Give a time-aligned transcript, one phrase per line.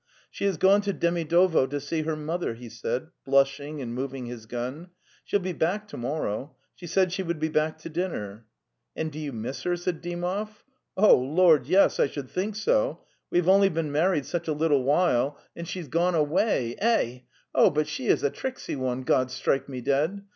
[0.31, 4.47] 'She has gone to Demidovo to see her mother," he said, blushing and moving his
[4.47, 4.89] gun."
[5.25, 6.55] She'll be back to morrow....
[6.73, 10.01] She said she would be back to dinner." '* And do you miss her?" said
[10.01, 10.63] Dymov.
[10.97, 13.03] ""Oh, Lord, yes; I should think so.
[13.29, 16.13] We have only been married such a little while, and she has The Steppe 259
[16.13, 16.75] gone away....
[17.15, 17.19] Eh!
[17.53, 20.23] Oh, but she is a tricksy one, God strike me dead!